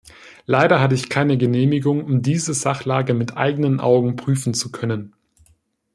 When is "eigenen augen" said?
3.37-4.15